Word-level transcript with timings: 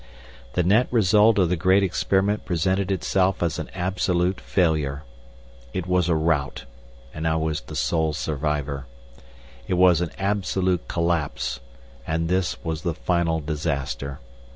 The 0.53 0.63
net 0.63 0.87
result 0.89 1.37
of 1.37 1.49
the 1.49 1.55
great 1.55 1.83
experiment 1.83 2.43
presented 2.43 2.89
itself 2.91 3.43
as 3.43 3.59
an 3.59 3.69
absolute 3.75 4.41
failure. 4.41 5.03
It 5.73 5.85
was 5.85 6.09
a 6.09 6.15
rout, 6.15 6.65
and 7.13 7.27
I 7.27 7.35
was 7.35 7.61
the 7.61 7.75
sole 7.75 8.13
survivor. 8.13 8.87
It 9.67 9.75
was 9.75 10.01
an 10.01 10.09
absolute 10.17 10.87
collapse, 10.87 11.59
and 12.07 12.29
this 12.29 12.57
was 12.63 12.81
the 12.81 12.95
final 12.95 13.41
disaster. 13.41 14.19